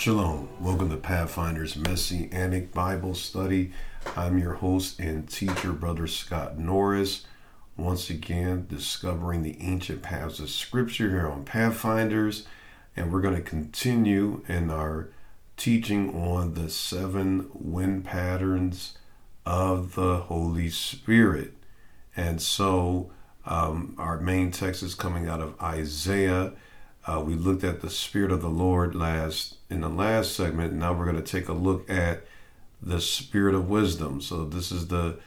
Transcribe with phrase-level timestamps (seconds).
[0.00, 0.48] Shalom.
[0.58, 3.72] Welcome to Pathfinder's Messianic Bible Study.
[4.16, 7.26] I'm your host and teacher, Brother Scott Norris.
[7.76, 12.46] Once again, discovering the ancient paths of Scripture here on Pathfinders.
[12.96, 15.10] And we're going to continue in our
[15.58, 18.96] teaching on the seven wind patterns
[19.44, 21.52] of the Holy Spirit.
[22.16, 23.10] And so,
[23.44, 26.54] um, our main text is coming out of Isaiah.
[27.06, 30.74] Uh, we looked at the Spirit of the Lord last in the last segment.
[30.74, 32.24] Now we're going to take a look at
[32.82, 34.20] the Spirit of wisdom.
[34.20, 35.18] So this is the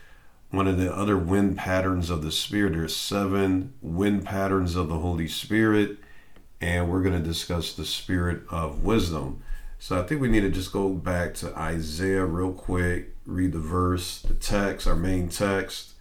[0.51, 2.73] one of the other wind patterns of the Spirit.
[2.73, 5.97] There's seven wind patterns of the Holy Spirit,
[6.61, 9.41] and we're going to discuss the Spirit of wisdom.
[9.79, 13.59] So I think we need to just go back to Isaiah real quick, read the
[13.59, 15.93] verse, the text, our main text,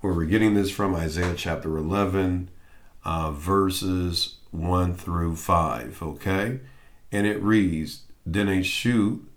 [0.00, 2.48] where we're getting this from Isaiah chapter 11,
[3.04, 6.02] uh, verses 1 through 5.
[6.02, 6.60] Okay?
[7.10, 9.28] And it reads, Then a shoot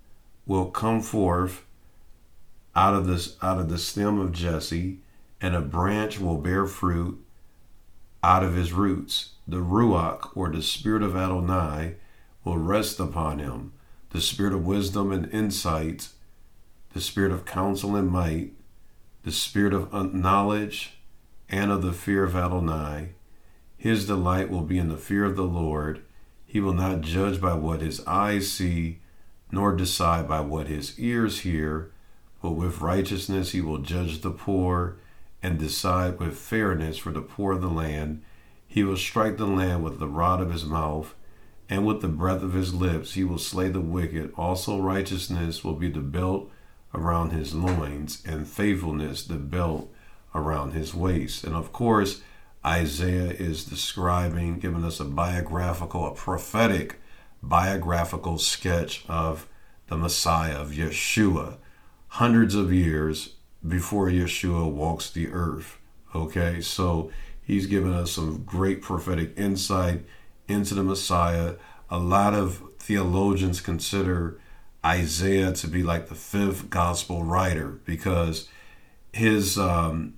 [0.45, 1.66] will come forth
[2.75, 4.99] out of this out of the stem of Jesse,
[5.41, 7.23] and a branch will bear fruit
[8.23, 9.31] out of his roots.
[9.47, 11.95] The Ruach, or the Spirit of Adonai,
[12.44, 13.72] will rest upon him,
[14.09, 16.09] the Spirit of wisdom and insight,
[16.94, 18.52] the Spirit of counsel and might,
[19.23, 20.97] the Spirit of knowledge
[21.50, 23.09] and of the fear of Adonai.
[23.77, 26.03] His delight will be in the fear of the Lord.
[26.45, 28.99] He will not judge by what his eyes see,
[29.51, 31.91] nor decide by what his ears hear,
[32.41, 34.97] but with righteousness he will judge the poor
[35.43, 38.23] and decide with fairness for the poor of the land.
[38.67, 41.13] He will strike the land with the rod of his mouth,
[41.69, 44.33] and with the breath of his lips he will slay the wicked.
[44.37, 46.49] Also, righteousness will be the belt
[46.93, 49.91] around his loins, and faithfulness the belt
[50.33, 51.43] around his waist.
[51.43, 52.21] And of course,
[52.66, 57.00] Isaiah is describing, giving us a biographical, a prophetic
[57.44, 59.47] biographical sketch of
[59.88, 61.57] the Messiah, of Yeshua,
[62.07, 63.35] hundreds of years
[63.66, 65.78] before Yeshua walks the earth.
[66.16, 67.12] Okay, so
[67.44, 70.03] he's given us some great prophetic insight
[70.47, 71.56] into the Messiah.
[71.89, 74.39] A lot of theologians consider
[74.84, 78.47] Isaiah to be like the fifth gospel writer because
[79.12, 80.16] his um,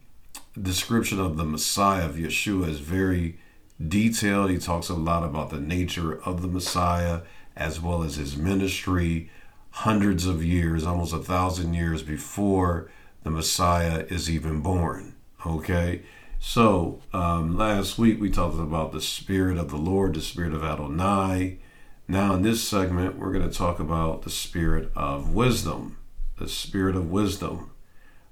[0.62, 3.38] description of the Messiah of Yeshua is very
[3.86, 4.50] detailed.
[4.50, 7.22] He talks a lot about the nature of the Messiah
[7.56, 9.30] as well as his ministry,
[9.72, 12.90] hundreds of years, almost a thousand years before
[13.24, 15.16] the Messiah is even born.
[15.46, 16.04] Okay,
[16.40, 20.64] so um, last week we talked about the Spirit of the Lord, the Spirit of
[20.64, 21.60] Adonai.
[22.08, 25.98] Now, in this segment, we're going to talk about the Spirit of wisdom,
[26.38, 27.72] the Spirit of wisdom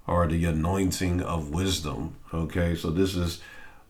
[0.07, 2.15] or the anointing of wisdom.
[2.33, 3.41] Okay, so this is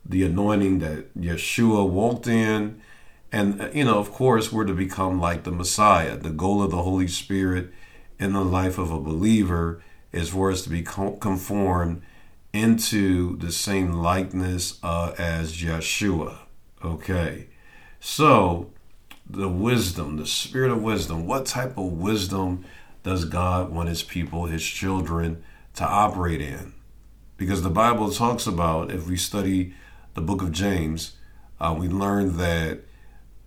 [0.06, 2.82] the anointing that Yeshua walked in.
[3.32, 6.16] And, you know, of course, we're to become like the Messiah.
[6.16, 7.72] The goal of the Holy Spirit
[8.18, 9.82] in the life of a believer
[10.12, 12.02] is for us to be conformed
[12.54, 16.38] into the same likeness uh, as Yeshua.
[16.84, 17.48] Okay,
[18.00, 18.72] so
[19.30, 22.64] the wisdom, the spirit of wisdom, what type of wisdom
[23.04, 25.44] does God want his people, his children,
[25.76, 26.74] to operate in.
[27.38, 29.74] Because the Bible talks about, if we study
[30.14, 31.18] the book of James,
[31.60, 32.82] uh, we learn that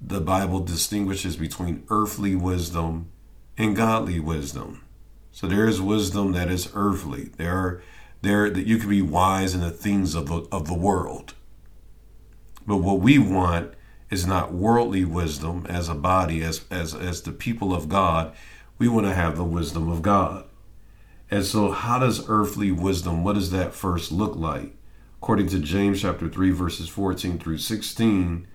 [0.00, 3.10] the Bible distinguishes between earthly wisdom
[3.56, 4.84] and godly wisdom.
[5.32, 7.30] So there is wisdom that is earthly.
[7.36, 7.82] There are
[8.20, 11.34] there that you can be wise in the things of the of the world.
[12.66, 13.74] But what we want
[14.10, 18.34] is not worldly wisdom as a body, as as as the people of God.
[18.78, 20.47] We want to have the wisdom of God.
[21.30, 24.74] And so, how does earthly wisdom, what does that first look like?
[25.20, 28.46] According to James chapter 3, verses 14 through 16,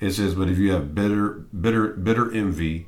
[0.00, 2.86] it says, But if you have bitter, bitter, bitter envy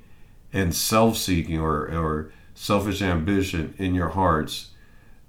[0.52, 4.70] and self seeking or, or selfish ambition in your hearts,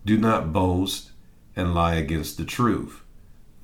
[0.05, 1.11] do not boast
[1.55, 3.01] and lie against the truth.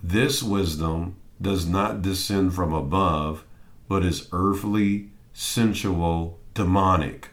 [0.01, 3.43] This wisdom does not descend from above,
[3.87, 7.29] but is earthly, sensual, demonic.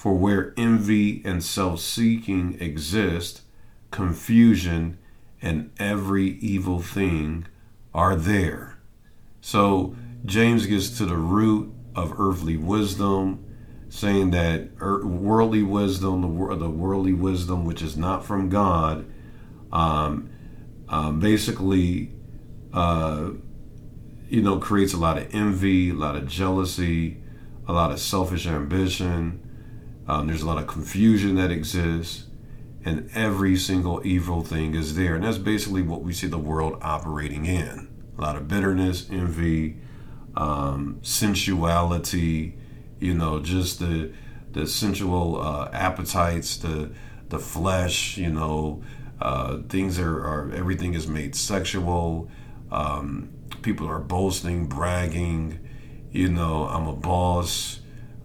[0.00, 3.42] For where envy and self seeking exist,
[3.90, 4.96] confusion
[5.42, 7.46] and every evil thing
[7.92, 8.78] are there.
[9.42, 9.94] So
[10.24, 13.44] James gets to the root of earthly wisdom,
[13.90, 19.04] saying that worldly wisdom, the, worldly wisdom which is not from God,
[19.70, 20.30] um,
[20.88, 22.10] um, basically,
[22.72, 23.32] uh,
[24.30, 27.18] you know, creates a lot of envy, a lot of jealousy,
[27.68, 29.46] a lot of selfish ambition,
[30.10, 32.26] um, there's a lot of confusion that exists,
[32.84, 35.14] and every single evil thing is there.
[35.14, 39.76] And that's basically what we see the world operating in a lot of bitterness, envy,
[40.36, 42.54] um, sensuality,
[42.98, 44.12] you know, just the
[44.52, 46.90] the sensual uh, appetites, the
[47.28, 48.82] the flesh, you know,
[49.20, 52.28] uh, things are, are everything is made sexual.
[52.70, 53.30] Um,
[53.62, 55.60] people are boasting, bragging.
[56.10, 57.79] You know, I'm a boss.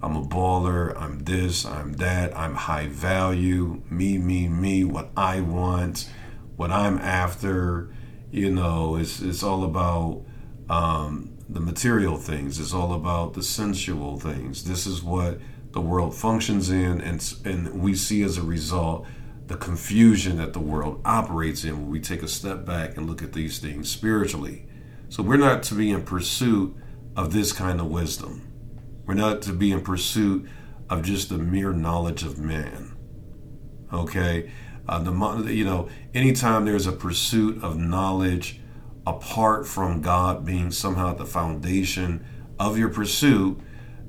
[0.06, 0.96] I'm a baller.
[1.02, 1.66] I'm this.
[1.66, 2.38] I'm that.
[2.38, 3.82] I'm high value.
[3.90, 4.84] Me, me, me.
[4.84, 6.08] What I want.
[6.56, 7.92] What I'm after.
[8.30, 10.24] You know, it's it's all about
[10.70, 12.60] um, the material things.
[12.60, 14.66] It's all about the sensual things.
[14.66, 15.40] This is what
[15.72, 19.08] the world functions in, and and we see as a result
[19.48, 23.24] the confusion that the world operates in when we take a step back and look
[23.24, 24.68] at these things spiritually.
[25.10, 26.76] So we're not to be in pursuit
[27.16, 28.55] of this kind of wisdom.
[29.06, 30.48] We're not to be in pursuit
[30.90, 32.96] of just the mere knowledge of man.
[33.94, 34.52] Okay,
[34.88, 38.60] uh, the you know, anytime there's a pursuit of knowledge
[39.08, 42.26] apart from God being somehow at the foundation
[42.60, 43.60] of your pursuit,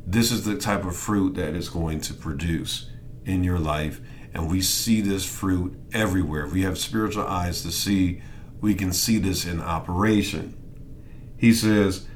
[0.07, 2.91] this is the type of fruit that is going to produce
[3.25, 4.01] in your life
[4.37, 6.45] and we see this fruit everywhere.
[6.45, 8.21] If we have spiritual eyes to see,
[8.61, 10.55] we can see this in operation.
[11.39, 12.07] He says,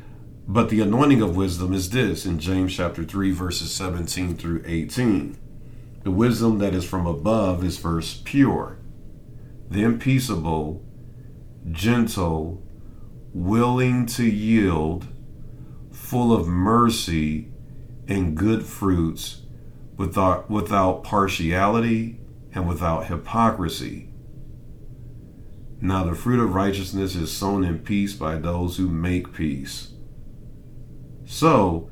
[0.52, 5.38] But the anointing of wisdom is this in James chapter 3, verses 17 through 18.
[6.02, 8.76] The wisdom that is from above is first pure,
[9.68, 10.82] then peaceable,
[11.70, 12.64] gentle,
[13.32, 15.06] willing to yield,
[15.92, 17.52] full of mercy
[18.08, 19.42] and good fruits
[19.96, 22.18] without, without partiality
[22.52, 24.08] and without hypocrisy.
[25.80, 29.92] Now, the fruit of righteousness is sown in peace by those who make peace.
[31.30, 31.88] So,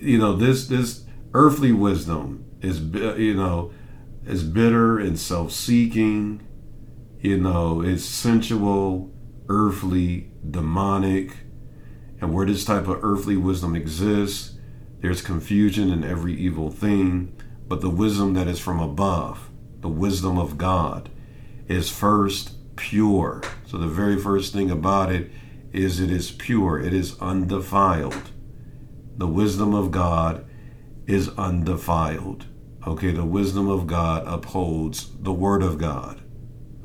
[0.00, 3.72] you know, this this earthly wisdom is you know
[4.26, 6.44] is bitter and self-seeking.
[7.20, 9.12] You know, it's sensual,
[9.48, 11.36] earthly, demonic,
[12.20, 14.58] and where this type of earthly wisdom exists,
[15.00, 17.36] there's confusion in every evil thing,
[17.68, 19.50] but the wisdom that is from above,
[19.80, 21.10] the wisdom of God,
[21.68, 23.40] is first pure.
[23.66, 25.30] So the very first thing about it
[25.72, 28.32] is it is pure, it is undefiled.
[29.18, 30.46] The wisdom of God
[31.08, 32.46] is undefiled.
[32.86, 36.22] Okay, the wisdom of God upholds the word of God.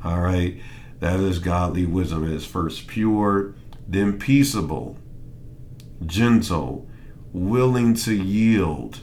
[0.03, 0.59] All right,
[0.99, 2.23] that is godly wisdom.
[2.23, 3.53] It is first pure,
[3.87, 4.97] then peaceable,
[6.03, 6.89] gentle
[7.31, 9.01] willing to yield,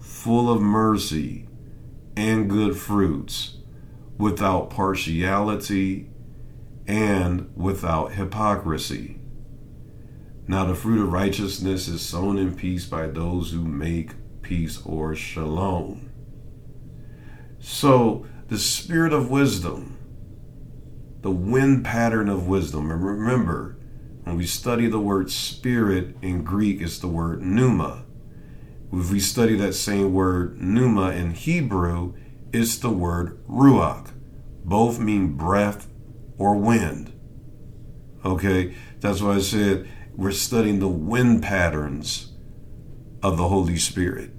[0.00, 1.46] full of mercy
[2.16, 3.58] and good fruits,
[4.18, 6.08] without partiality
[6.88, 9.19] and without hypocrisy.
[10.50, 15.14] Now, the fruit of righteousness is sown in peace by those who make peace or
[15.14, 16.10] shalom.
[17.60, 19.96] So, the spirit of wisdom,
[21.20, 23.78] the wind pattern of wisdom, and remember,
[24.24, 28.04] when we study the word spirit in Greek, it's the word pneuma.
[28.92, 32.14] If we study that same word pneuma in Hebrew,
[32.52, 34.10] it's the word ruach.
[34.64, 35.86] Both mean breath
[36.38, 37.12] or wind.
[38.24, 39.88] Okay, that's why I said
[40.20, 42.30] we're studying the wind patterns
[43.22, 44.30] of the Holy Spirit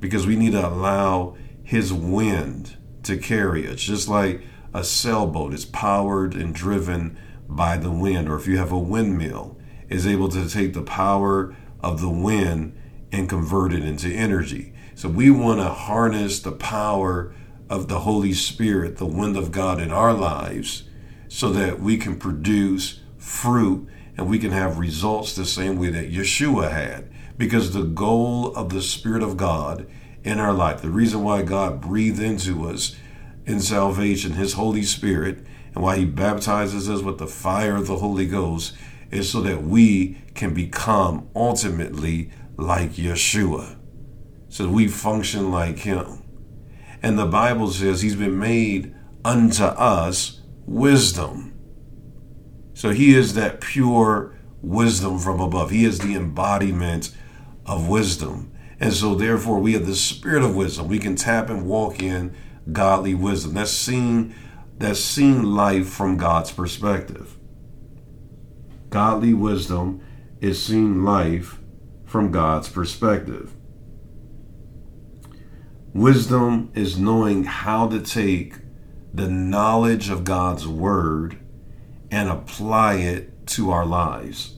[0.00, 4.40] because we need to allow His wind to carry us, just like
[4.72, 9.58] a sailboat is powered and driven by the wind, or if you have a windmill,
[9.90, 12.74] is able to take the power of the wind
[13.12, 14.72] and convert it into energy.
[14.94, 17.34] So we want to harness the power
[17.68, 20.84] of the Holy Spirit, the wind of God in our lives,
[21.28, 23.86] so that we can produce fruit
[24.20, 27.10] and we can have results the same way that Yeshua had.
[27.38, 29.86] Because the goal of the Spirit of God
[30.22, 32.94] in our life, the reason why God breathed into us
[33.46, 35.38] in salvation, His Holy Spirit,
[35.74, 38.74] and why he baptizes us with the fire of the Holy Ghost
[39.10, 43.78] is so that we can become ultimately like Yeshua.
[44.50, 46.22] So we function like him.
[47.02, 51.49] And the Bible says he's been made unto us wisdom.
[52.80, 55.70] So he is that pure wisdom from above.
[55.70, 57.14] He is the embodiment
[57.66, 58.52] of wisdom.
[58.80, 60.88] And so therefore we have the spirit of wisdom.
[60.88, 62.34] We can tap and walk in
[62.72, 63.52] godly wisdom.
[63.52, 64.34] That's seen
[64.78, 67.36] that's seeing life from God's perspective.
[68.88, 70.00] Godly wisdom
[70.40, 71.58] is seeing life
[72.06, 73.52] from God's perspective.
[75.92, 78.54] Wisdom is knowing how to take
[79.12, 81.39] the knowledge of God's word
[82.10, 84.56] and apply it to our lives.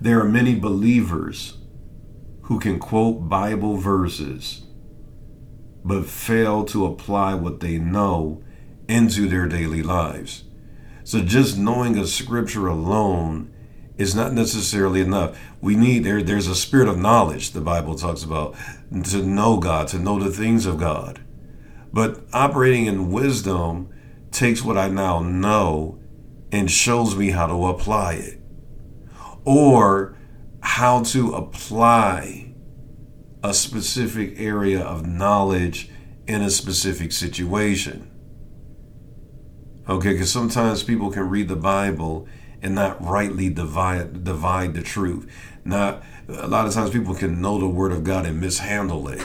[0.00, 1.58] There are many believers
[2.42, 4.62] who can quote Bible verses
[5.84, 8.42] but fail to apply what they know
[8.88, 10.42] into their daily lives.
[11.04, 13.54] So just knowing a scripture alone
[13.96, 15.38] is not necessarily enough.
[15.60, 18.56] We need there there's a spirit of knowledge the Bible talks about
[19.04, 21.20] to know God, to know the things of God.
[21.92, 23.88] But operating in wisdom
[24.32, 26.00] takes what I now know
[26.56, 28.40] and shows me how to apply it.
[29.44, 30.16] Or
[30.60, 32.54] how to apply
[33.44, 35.90] a specific area of knowledge
[36.26, 38.10] in a specific situation.
[39.86, 42.26] Okay, because sometimes people can read the Bible
[42.62, 45.30] and not rightly divide divide the truth.
[45.62, 49.24] Not a lot of times people can know the word of God and mishandle it.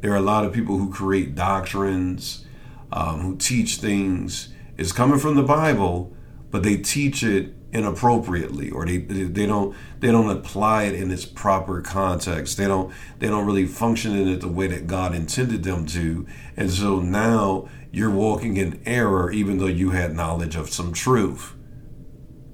[0.00, 2.46] There are a lot of people who create doctrines,
[2.92, 4.54] um, who teach things.
[4.76, 6.14] It's coming from the Bible,
[6.50, 11.24] but they teach it inappropriately, or they they don't they don't apply it in its
[11.24, 12.56] proper context.
[12.56, 16.26] They don't they don't really function in it the way that God intended them to,
[16.56, 21.54] and so now you're walking in error, even though you had knowledge of some truth.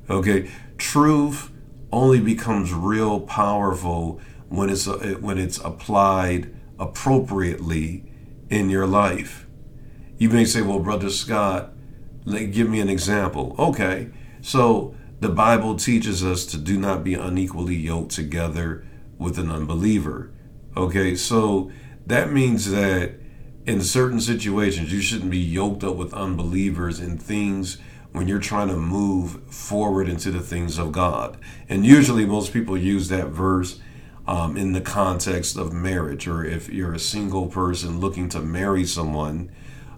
[0.09, 1.51] Okay, truth
[1.93, 8.05] only becomes real powerful when it's when it's applied appropriately
[8.49, 9.47] in your life.
[10.19, 11.73] You may say, "Well, brother Scott,
[12.27, 14.09] give me an example." Okay,
[14.41, 18.85] so the Bible teaches us to do not be unequally yoked together
[19.19, 20.31] with an unbeliever.
[20.77, 21.71] Okay, so
[22.07, 23.13] that means that
[23.65, 27.79] in certain situations you shouldn't be yoked up with unbelievers in things
[28.11, 31.39] when you're trying to move forward into the things of God.
[31.69, 33.81] And usually, most people use that verse
[34.27, 38.85] um, in the context of marriage, or if you're a single person looking to marry
[38.85, 39.51] someone.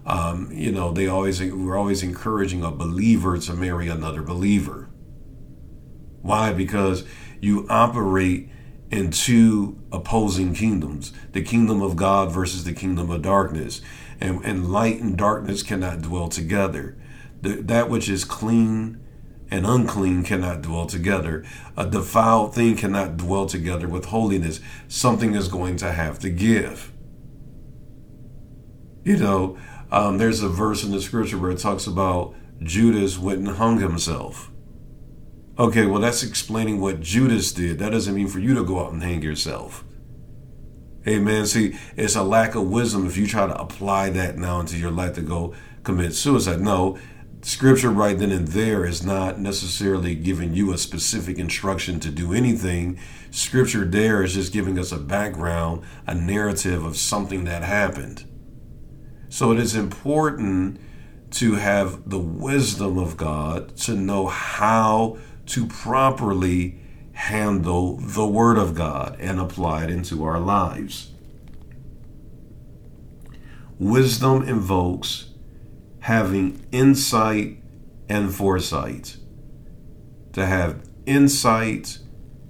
[0.05, 4.89] Um, you know, they always we're always encouraging a believer to marry another believer.
[6.21, 6.53] Why?
[6.53, 7.03] Because
[7.41, 8.49] you operate
[8.91, 13.81] in two opposing kingdoms the kingdom of God versus the kingdom of darkness.
[14.21, 16.97] And, and light and darkness cannot dwell together
[17.45, 18.99] the, that which is clean
[19.51, 21.45] and unclean cannot dwell together.
[21.77, 24.59] A defiled thing cannot dwell together with holiness.
[24.87, 26.91] Something is going to have to give.
[29.03, 29.57] You know,
[29.91, 33.79] um, there's a verse in the scripture where it talks about Judas went and hung
[33.79, 34.51] himself.
[35.57, 37.79] Okay, well, that's explaining what Judas did.
[37.79, 39.85] That doesn't mean for you to go out and hang yourself.
[41.07, 41.45] Amen.
[41.45, 44.91] See, it's a lack of wisdom if you try to apply that now into your
[44.91, 46.59] life to go commit suicide.
[46.59, 46.97] No,
[47.41, 52.33] scripture right then and there is not necessarily giving you a specific instruction to do
[52.33, 52.99] anything.
[53.29, 58.25] Scripture there is just giving us a background, a narrative of something that happened.
[59.29, 60.79] So it is important
[61.31, 65.17] to have the wisdom of God to know how
[65.47, 66.79] to properly
[67.13, 71.11] handle the Word of God and apply it into our lives.
[73.79, 75.31] Wisdom invokes
[75.99, 77.61] having insight
[78.07, 79.17] and foresight.
[80.33, 81.99] To have insight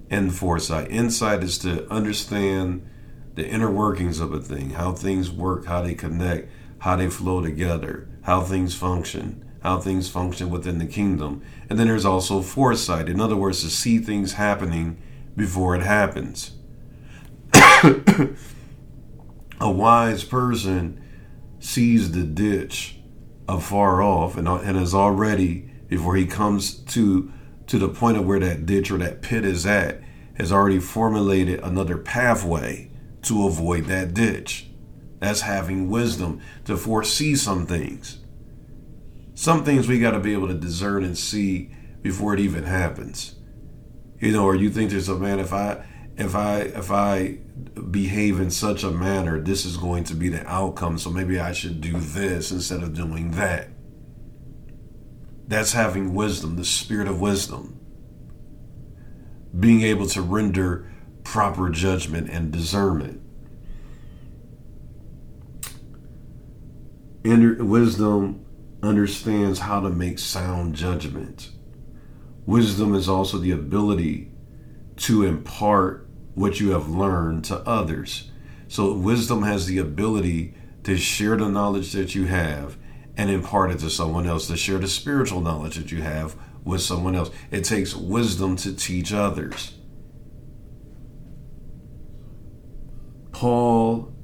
[0.10, 0.92] and foresight.
[0.92, 2.88] Insight is to understand
[3.36, 6.52] the inner workings of a thing, how things work, how they connect,
[6.86, 11.42] how they flow together, how things function, how things function within the kingdom.
[11.68, 13.10] And then there's also foresight.
[13.10, 15.02] In other words, to see things happening
[15.36, 16.52] before it happens.
[17.54, 18.36] a
[19.60, 21.04] wise person
[21.58, 23.00] sees the ditch
[23.50, 27.32] afar off and, and is already before he comes to
[27.66, 30.02] to the point of where that ditch or that pit is at
[30.36, 32.92] has already formulated another pathway
[33.24, 34.68] to avoid that ditch
[35.20, 38.20] that's having wisdom to foresee some things
[39.34, 41.70] some things we got to be able to discern and see
[42.02, 43.36] before it even happens
[44.20, 45.86] you know or you think there's a man if i
[46.18, 47.38] if i if i
[47.90, 50.98] behave in such a manner, this is going to be the outcome.
[50.98, 53.70] So maybe I should do this instead of doing that.
[55.48, 57.80] That's having wisdom, the spirit of wisdom.
[59.58, 60.92] Being able to render
[61.24, 63.22] proper judgment and discernment.
[67.26, 68.46] Wisdom
[68.84, 71.50] understands how to make sound judgment.
[72.46, 74.32] Wisdom is also the ability
[74.98, 78.32] to impart what you have learned to others.
[78.68, 80.54] So, wisdom has the ability
[80.84, 82.78] to share the knowledge that you have
[83.18, 86.82] and impart it to someone else, to share the spiritual knowledge that you have with
[86.82, 87.32] someone else.
[87.50, 89.74] It takes wisdom to teach others.
[93.32, 94.15] Paul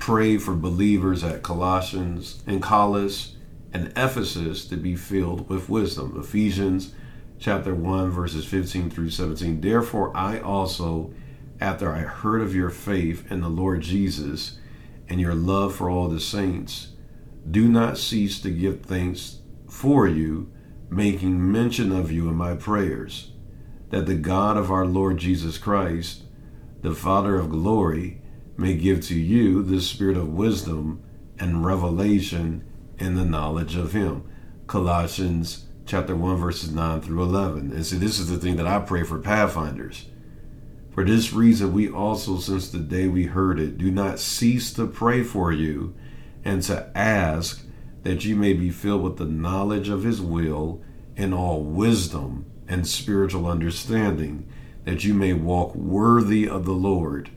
[0.00, 3.36] prayed for believers at Colossians and Colossus
[3.72, 6.18] and Ephesus to be filled with wisdom.
[6.18, 6.94] Ephesians
[7.38, 9.60] chapter 1 verses 15 through 17.
[9.60, 11.12] Therefore I also
[11.60, 14.58] after I heard of your faith in the Lord Jesus
[15.08, 16.88] and your love for all the saints,
[17.48, 20.50] do not cease to give thanks for you,
[20.88, 23.32] making mention of you in my prayers,
[23.90, 26.22] that the God of our Lord Jesus Christ,
[26.80, 28.19] the Father of glory,
[28.60, 31.02] may give to you the spirit of wisdom
[31.38, 32.62] and revelation
[32.98, 34.22] in the knowledge of him.
[34.66, 37.72] Colossians chapter 1 verses 9 through 11.
[37.72, 40.06] And see this is the thing that I pray for pathfinders.
[40.92, 44.86] For this reason we also since the day we heard it do not cease to
[44.86, 45.94] pray for you
[46.44, 47.64] and to ask
[48.02, 50.82] that you may be filled with the knowledge of his will
[51.16, 54.46] in all wisdom and spiritual understanding,
[54.84, 57.30] that you may walk worthy of the Lord,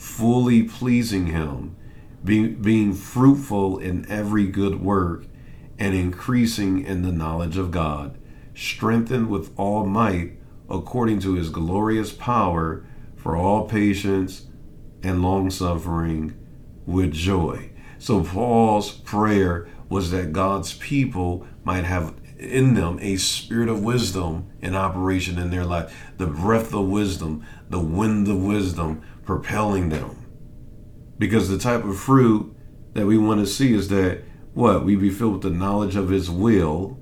[0.00, 1.76] fully pleasing him,
[2.24, 5.26] being, being fruitful in every good work,
[5.78, 8.16] and increasing in the knowledge of God,
[8.54, 10.32] strengthened with all might
[10.70, 12.82] according to his glorious power
[13.14, 14.46] for all patience
[15.02, 16.34] and long suffering
[16.86, 17.70] with joy.
[17.98, 24.50] So Paul's prayer was that God's people might have in them a spirit of wisdom
[24.60, 30.26] in operation in their life, the breath of wisdom, the wind of wisdom propelling them.
[31.18, 32.56] Because the type of fruit
[32.94, 34.22] that we want to see is that
[34.54, 34.84] what?
[34.84, 36.98] We be filled with the knowledge of his will,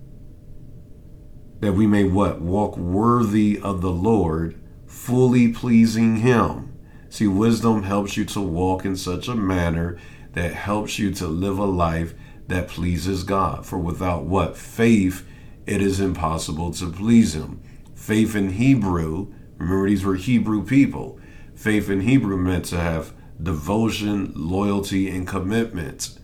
[1.60, 2.40] that we may what?
[2.40, 6.76] Walk worthy of the Lord, fully pleasing him.
[7.08, 9.98] See, wisdom helps you to walk in such a manner
[10.32, 12.14] that helps you to live a life
[12.48, 13.64] that pleases God.
[13.64, 14.56] For without what?
[14.56, 15.26] Faith,
[15.68, 17.60] it is impossible to please Him.
[17.94, 21.20] Faith in Hebrew, remember these were Hebrew people.
[21.54, 26.18] Faith in Hebrew meant to have devotion, loyalty, and commitment.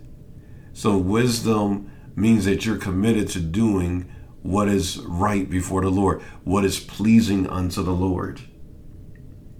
[0.72, 4.10] So wisdom means that you're committed to doing
[4.40, 8.40] what is right before the Lord, what is pleasing unto the Lord.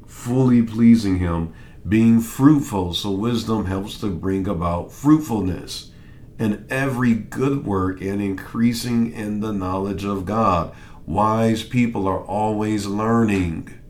[0.06, 1.52] Fully pleasing Him,
[1.86, 2.94] being fruitful.
[2.94, 5.90] So wisdom helps to bring about fruitfulness
[6.38, 10.74] in every good work and increasing in the knowledge of God.
[11.06, 13.80] Wise people are always learning.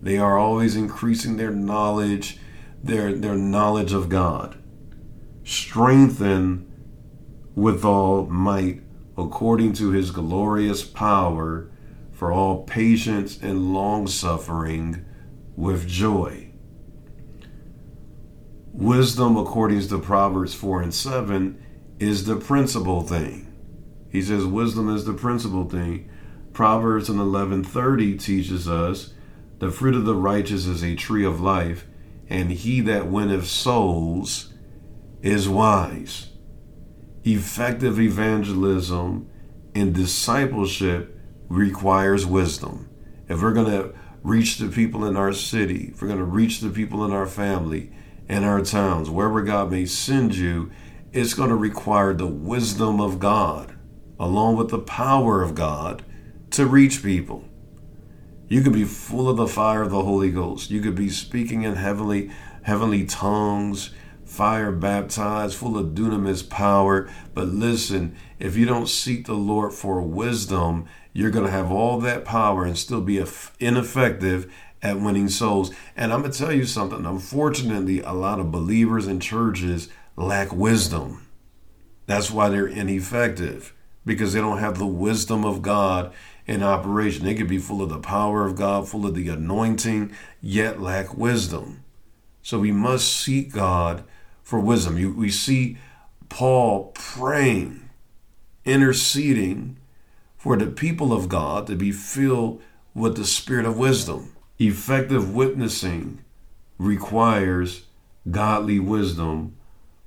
[0.00, 2.38] They are always increasing their knowledge,
[2.82, 4.56] their, their knowledge of God.
[5.44, 6.70] Strengthen
[7.54, 8.82] with all might
[9.16, 11.70] according to his glorious power
[12.12, 15.04] for all patience and long suffering
[15.56, 16.47] with joy.
[18.78, 21.60] Wisdom, according to Proverbs 4 and 7,
[21.98, 23.52] is the principal thing.
[24.08, 26.08] He says wisdom is the principal thing.
[26.52, 29.14] Proverbs in 11:30 teaches us
[29.58, 31.86] the fruit of the righteous is a tree of life,
[32.30, 34.54] and he that winneth souls
[35.22, 36.28] is wise.
[37.24, 39.26] Effective evangelism
[39.74, 42.86] and discipleship requires wisdom.
[43.28, 46.60] If we're going to reach the people in our city, if we're going to reach
[46.60, 47.90] the people in our family,
[48.28, 50.70] in our towns, wherever God may send you,
[51.12, 53.74] it's going to require the wisdom of God
[54.20, 56.04] along with the power of God
[56.50, 57.44] to reach people.
[58.48, 60.70] You could be full of the fire of the Holy Ghost.
[60.70, 62.30] You could be speaking in heavenly
[62.62, 63.90] heavenly tongues,
[64.24, 67.08] fire baptized, full of dunamis power.
[67.32, 71.98] But listen, if you don't seek the Lord for wisdom, you're going to have all
[72.00, 73.24] that power and still be
[73.58, 75.72] ineffective at winning souls.
[75.96, 77.04] And I'm going to tell you something.
[77.04, 81.26] Unfortunately, a lot of believers and churches lack wisdom.
[82.06, 86.12] That's why they're ineffective because they don't have the wisdom of God
[86.46, 87.24] in operation.
[87.24, 91.16] They could be full of the power of God, full of the anointing, yet lack
[91.16, 91.84] wisdom.
[92.42, 94.04] So we must seek God
[94.42, 94.96] for wisdom.
[94.96, 95.76] You, we see
[96.30, 97.90] Paul praying,
[98.64, 99.76] interceding
[100.38, 102.62] for the people of God to be filled
[102.94, 104.34] with the spirit of wisdom.
[104.60, 106.24] Effective witnessing
[106.78, 107.84] requires
[108.28, 109.56] godly wisdom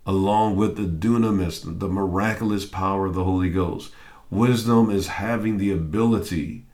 [0.05, 3.93] along with the dunamis, the miraculous power of the Holy Ghost.
[4.29, 6.65] Wisdom is having the ability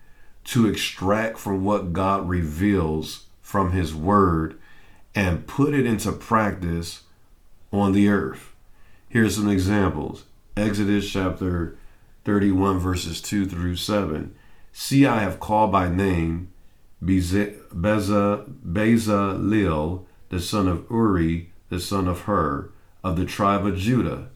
[0.45, 4.57] to extract from what God reveals from His Word
[5.13, 7.03] and put it into practice
[7.71, 8.53] on the earth.
[9.07, 11.77] Here's some examples Exodus chapter
[12.25, 14.33] 31, verses 2 through 7.
[14.73, 16.51] See, I have called by name
[17.03, 18.45] Bezalel,
[20.29, 22.71] the son of Uri, the son of Hur,
[23.03, 24.29] of the tribe of Judah,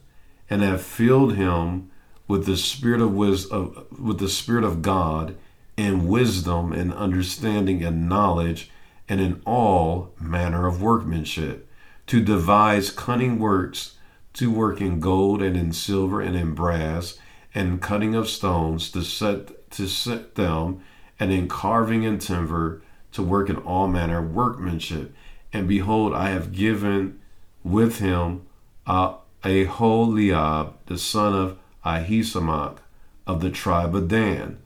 [0.48, 1.90] and have filled him
[2.28, 5.36] with the spirit of wisdom, with the spirit of God,
[5.76, 8.70] in wisdom and understanding and knowledge,
[9.08, 11.68] and in all manner of workmanship,
[12.06, 13.96] to devise cunning works,
[14.34, 17.18] to work in gold and in silver and in brass,
[17.54, 20.82] and cutting of stones, to set to set them
[21.22, 22.82] and in carving and timber
[23.12, 25.14] to work in all manner of workmanship.
[25.52, 27.20] And behold, I have given
[27.62, 28.44] with him
[28.88, 32.78] uh, Aholiab, the son of Ahisamach,
[33.24, 34.58] of the tribe of Dan,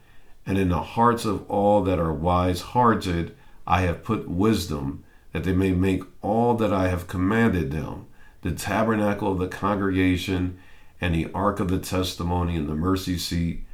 [0.47, 5.45] And in the hearts of all that are wise hearted, I have put wisdom, that
[5.45, 8.07] they may make all that I have commanded them
[8.41, 10.59] the tabernacle of the congregation,
[11.03, 13.66] and the ark of the testimony, and the mercy seat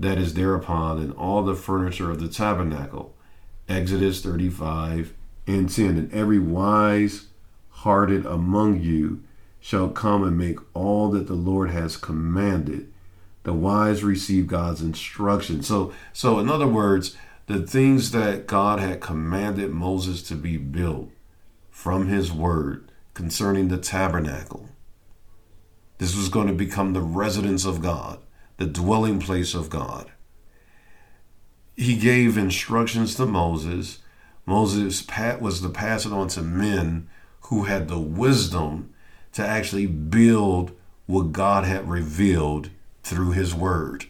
[0.00, 3.14] that is thereupon, and all the furniture of the tabernacle.
[3.68, 5.12] Exodus 35
[5.46, 5.86] and 10.
[5.90, 7.26] And every wise
[7.68, 9.22] hearted among you
[9.60, 12.90] shall come and make all that the Lord has commanded.
[13.42, 15.62] The wise receive God's instruction.
[15.62, 21.10] So, so in other words, the things that God had commanded Moses to be built
[21.70, 24.70] from his word concerning the tabernacle.
[25.98, 28.18] This was going to become the residence of God,
[28.60, 30.10] the dwelling place of God.
[31.76, 34.00] He gave instructions to Moses.
[34.44, 35.02] Moses
[35.40, 37.08] was to pass it on to men
[37.44, 38.92] who had the wisdom
[39.32, 40.72] to actually build
[41.06, 42.68] what God had revealed
[43.02, 44.04] through his word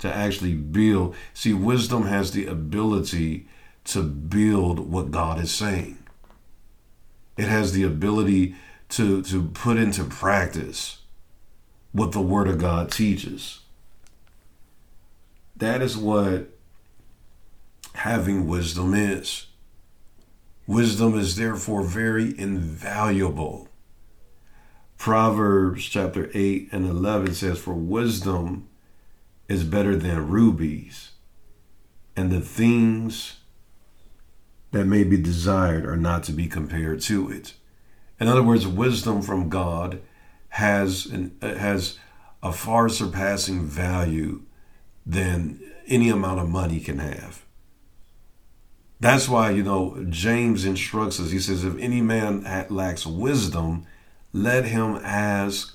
[0.00, 1.14] to actually build.
[1.34, 3.46] See, wisdom has the ability
[3.84, 5.98] to build what God is saying.
[7.36, 8.56] It has the ability
[8.90, 10.97] to, to put into practice
[11.92, 13.60] what the Word of God teaches.
[15.56, 16.50] That is what
[17.94, 19.46] having wisdom is.
[20.66, 23.68] Wisdom is therefore very invaluable.
[24.98, 28.68] Proverbs chapter 8 and 11 says, For wisdom
[29.48, 31.12] is better than rubies,
[32.14, 33.36] and the things
[34.72, 37.54] that may be desired are not to be compared to it.
[38.20, 40.00] In other words, wisdom from God
[40.50, 41.98] has an, has
[42.42, 44.42] a far surpassing value
[45.04, 47.44] than any amount of money can have.
[49.00, 51.30] That's why, you know, James instructs us.
[51.30, 53.86] He says, if any man lacks wisdom,
[54.32, 55.74] let him ask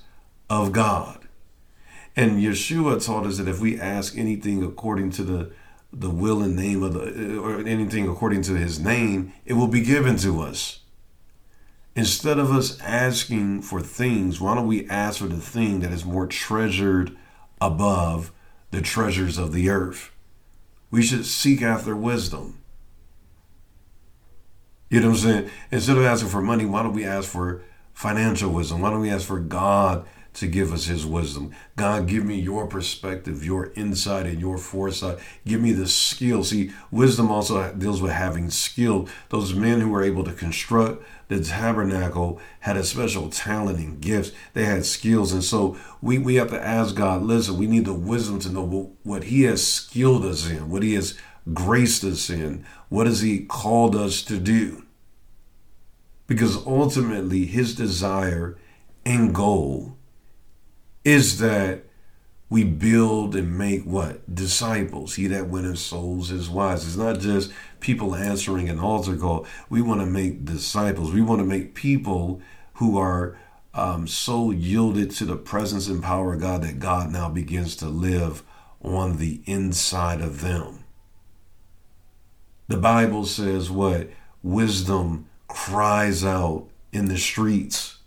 [0.49, 1.19] of God.
[2.15, 5.51] And Yeshua taught us that if we ask anything according to the
[5.93, 9.81] the will and name of the or anything according to his name, it will be
[9.81, 10.79] given to us.
[11.95, 16.03] Instead of us asking for things, why don't we ask for the thing that is
[16.03, 17.15] more treasured
[17.62, 18.32] above
[18.71, 20.12] the treasures of the earth?
[20.89, 22.60] We should seek after wisdom.
[24.89, 25.49] You know what I'm saying?
[25.71, 27.62] Instead of asking for money, why don't we ask for
[27.93, 28.82] financial wisdom?
[28.82, 31.52] Why don't we ask for God to give us his wisdom.
[31.76, 35.19] God, give me your perspective, your insight, and your foresight.
[35.46, 36.43] Give me the skill.
[36.43, 39.08] See, wisdom also deals with having skill.
[39.30, 44.32] Those men who were able to construct the tabernacle had a special talent and gifts.
[44.54, 45.32] They had skills.
[45.34, 48.96] And so we, we have to ask God, listen, we need the wisdom to know
[49.04, 51.17] what he has skilled us in, what he has
[51.54, 54.86] graced us in, what has he called us to do.
[56.26, 58.58] Because ultimately, his desire
[59.06, 59.92] and goal
[61.03, 61.83] is that
[62.49, 64.33] we build and make what?
[64.33, 65.15] Disciples.
[65.15, 66.85] He that winneth souls is wise.
[66.85, 69.47] It's not just people answering an altar call.
[69.69, 71.11] We want to make disciples.
[71.11, 72.41] We want to make people
[72.75, 73.37] who are
[73.73, 77.87] um, so yielded to the presence and power of God that God now begins to
[77.87, 78.43] live
[78.83, 80.83] on the inside of them.
[82.67, 84.09] The Bible says what?
[84.43, 87.97] Wisdom cries out in the streets.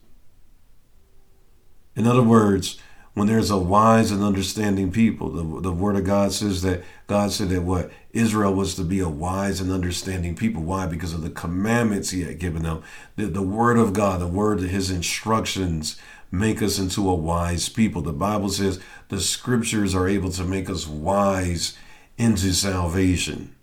[1.97, 2.79] In other words,
[3.17, 5.31] when there's a wise and understanding people.
[5.31, 9.01] The, the word of God says that God said that what Israel was to be
[9.01, 10.63] a wise and understanding people.
[10.63, 10.85] Why?
[10.87, 12.83] Because of the commandments he had given them.
[13.17, 15.97] The, the word of God, the word of his instructions
[16.31, 18.03] make us into a wise people.
[18.03, 21.75] The Bible says the scriptures are able to make us wise
[22.19, 23.57] into salvation.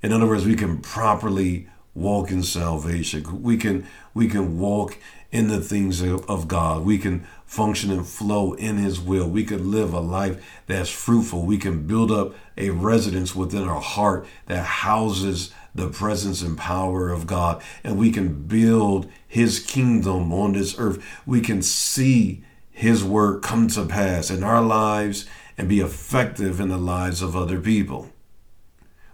[0.00, 3.42] In other words, we can properly walk in salvation.
[3.42, 4.98] We can we can walk
[5.32, 6.84] in the things of, God.
[6.84, 9.28] We can function and flow in His will.
[9.28, 11.46] We can live a life that's fruitful.
[11.46, 17.08] We can build up a residence within our heart that houses the presence and power
[17.08, 17.62] of God.
[17.82, 21.02] And we can build His kingdom on this earth.
[21.24, 25.24] We can see His word come to pass in our lives
[25.56, 28.10] and be effective in the lives of other people.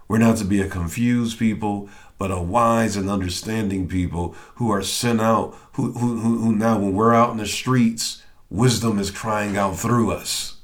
[0.09, 1.87] We're not to be a confused people,
[2.19, 6.93] but a wise and understanding people who are sent out, who, who, who now, when
[6.93, 10.57] we're out in the streets, wisdom is crying out through us.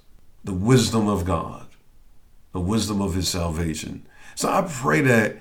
[0.43, 1.65] The wisdom of God,
[2.51, 4.05] the wisdom of His salvation.
[4.35, 5.37] So I pray that,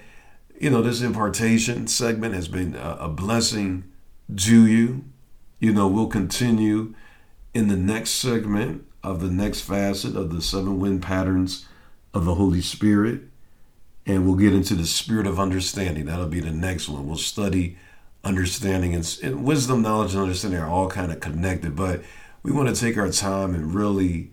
[0.59, 3.85] you know, this impartation segment has been a, blessing
[4.37, 5.05] to you.
[5.59, 6.94] You know, we'll continue
[7.53, 11.66] in the next segment of the next facet of the seven wind patterns
[12.14, 13.22] of the Holy Spirit
[14.06, 16.06] and we'll get into the spirit of understanding.
[16.06, 17.06] That'll be the next one.
[17.06, 17.76] We'll study
[18.22, 22.02] understanding and, and, wisdom, knowledge, and understanding are all kind of connected, but
[22.42, 24.30] we want to take our time and really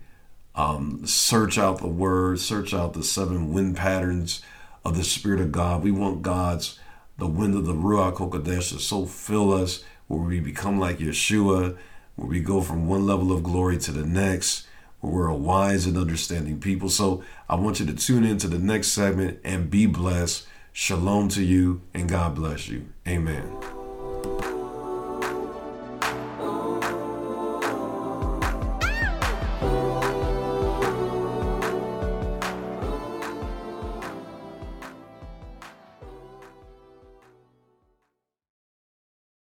[0.54, 4.42] Um, search out the word, search out the seven wind patterns
[4.84, 5.82] of the Spirit of God.
[5.82, 6.78] We want God's,
[7.16, 11.74] the wind of the Ruach HaKodesh to so fill us where we become like Yeshua,
[12.16, 14.66] where we go from one level of glory to the next,
[15.02, 16.88] we're a wise and understanding people.
[16.88, 20.46] So I want you to tune in to the next segment and be blessed.
[20.72, 22.86] Shalom to you and God bless you.
[23.06, 23.81] Amen.